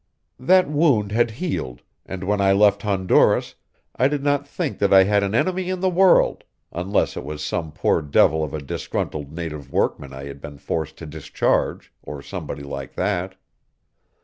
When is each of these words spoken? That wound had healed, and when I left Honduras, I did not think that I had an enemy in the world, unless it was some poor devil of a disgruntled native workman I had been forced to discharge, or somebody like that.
That 0.39 0.67
wound 0.67 1.11
had 1.11 1.29
healed, 1.29 1.83
and 2.07 2.23
when 2.23 2.41
I 2.41 2.53
left 2.53 2.81
Honduras, 2.81 3.53
I 3.95 4.07
did 4.07 4.23
not 4.23 4.47
think 4.47 4.79
that 4.79 4.91
I 4.91 5.03
had 5.03 5.21
an 5.21 5.35
enemy 5.35 5.69
in 5.69 5.79
the 5.79 5.91
world, 5.91 6.43
unless 6.71 7.15
it 7.15 7.23
was 7.23 7.43
some 7.43 7.71
poor 7.71 8.01
devil 8.01 8.43
of 8.43 8.55
a 8.55 8.63
disgruntled 8.63 9.31
native 9.31 9.71
workman 9.71 10.11
I 10.11 10.23
had 10.25 10.41
been 10.41 10.57
forced 10.57 10.97
to 10.97 11.05
discharge, 11.05 11.93
or 12.01 12.23
somebody 12.23 12.63
like 12.63 12.95
that. 12.95 13.35